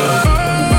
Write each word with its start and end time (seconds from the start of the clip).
yeah, 0.00 0.69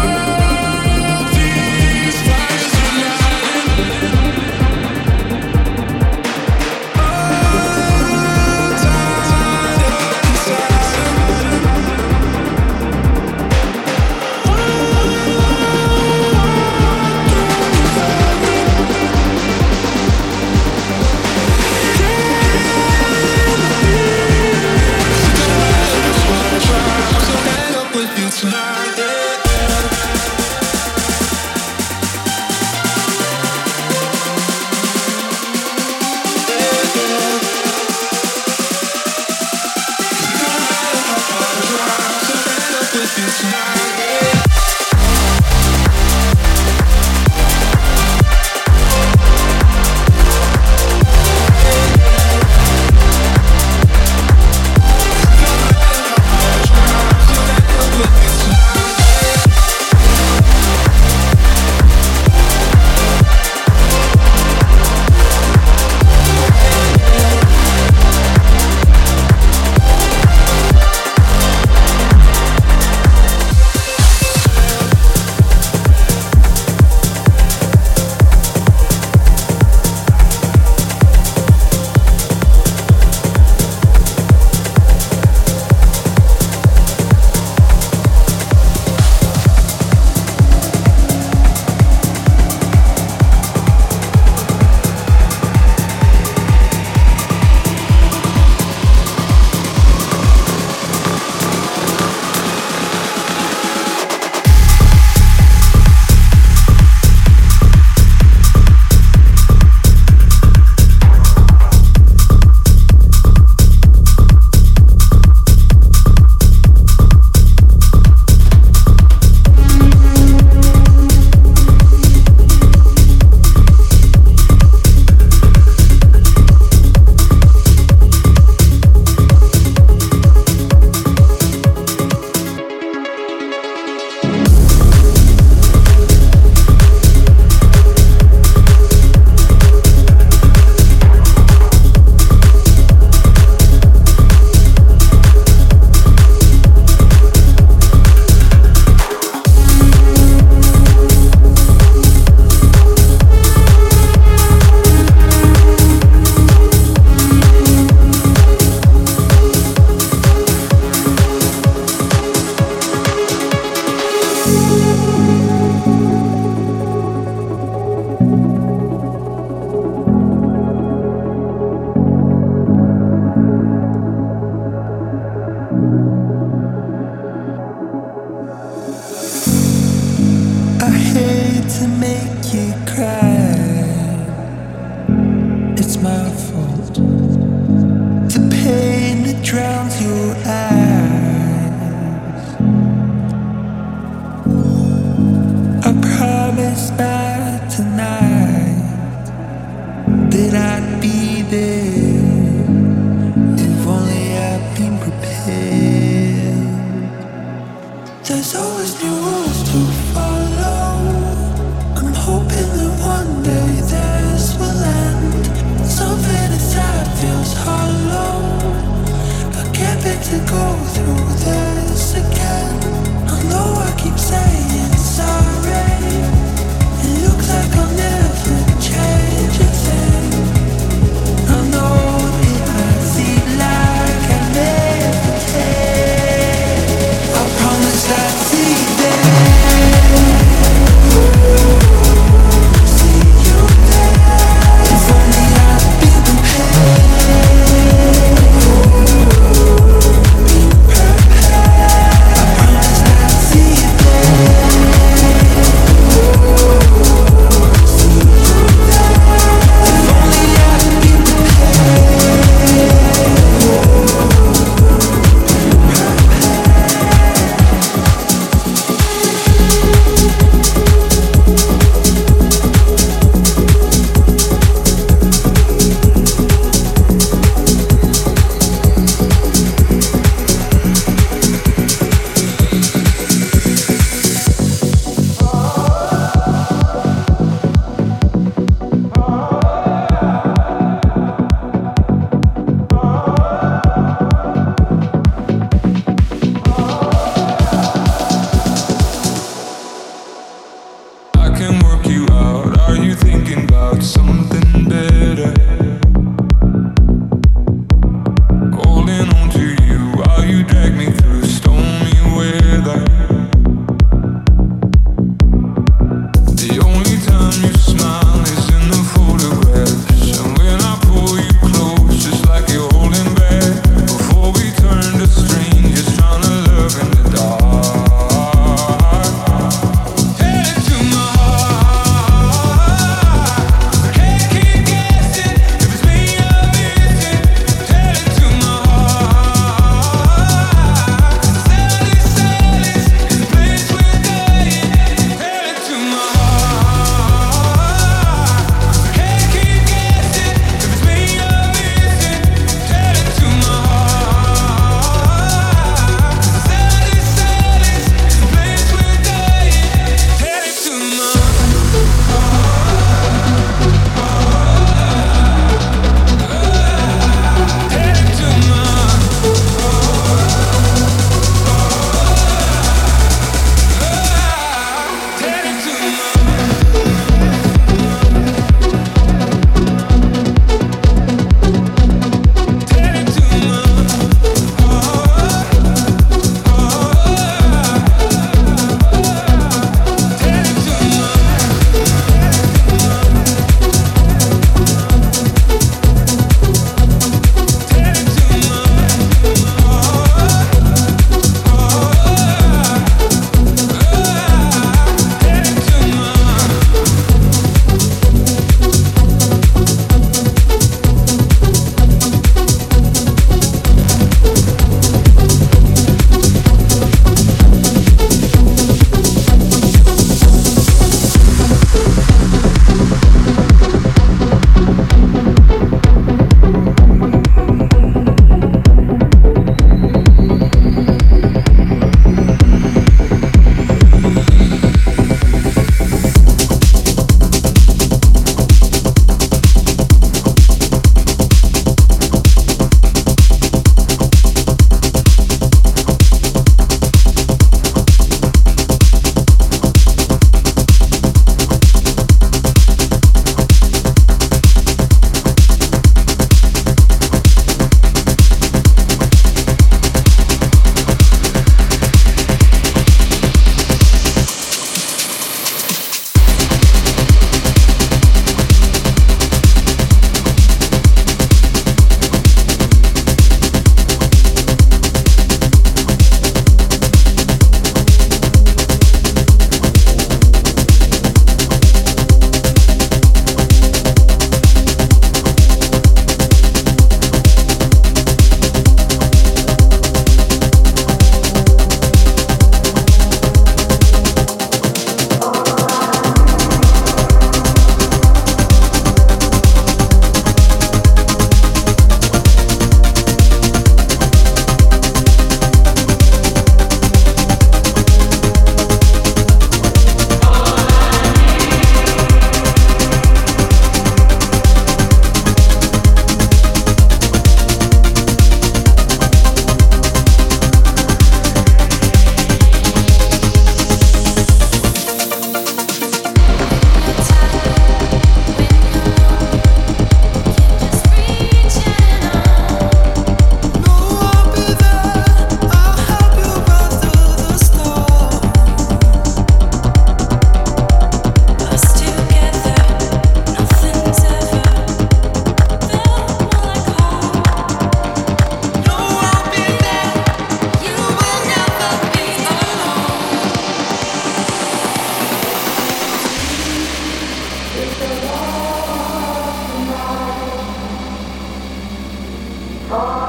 어. 562.93 563.20